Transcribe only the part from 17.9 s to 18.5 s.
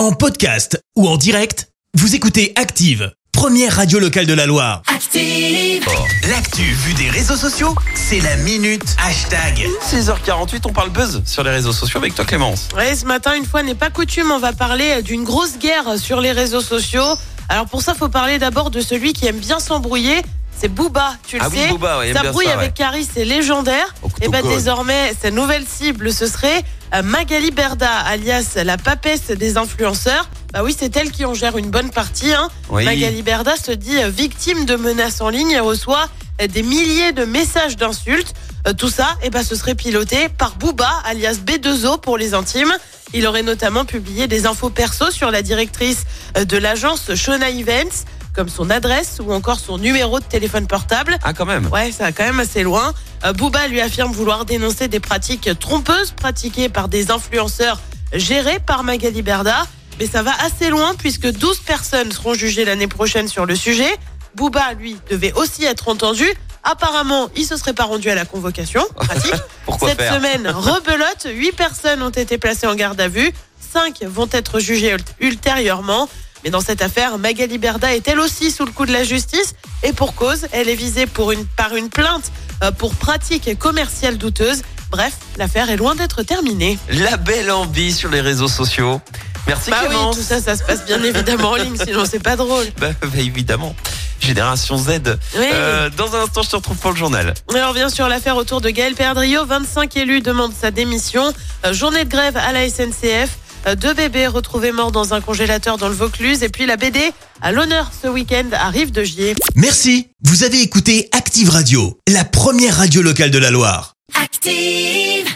faut parler